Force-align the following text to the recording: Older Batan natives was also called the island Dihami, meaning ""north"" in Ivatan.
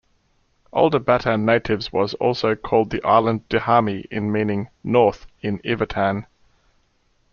Older 0.73 0.97
Batan 0.97 1.45
natives 1.45 1.93
was 1.93 2.15
also 2.15 2.55
called 2.55 2.89
the 2.89 3.03
island 3.05 3.47
Dihami, 3.49 4.09
meaning 4.19 4.69
""north"" 4.83 5.27
in 5.41 5.59
Ivatan. 5.59 6.25